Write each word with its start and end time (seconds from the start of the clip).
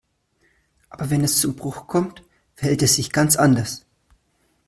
Aber 0.89 1.11
wenn 1.11 1.23
es 1.23 1.39
zum 1.39 1.55
Bruch 1.55 1.85
kommt, 1.85 2.23
verhält 2.55 2.81
es 2.81 2.95
sich 2.95 3.11
ganz 3.11 3.35
anders. 3.35 3.85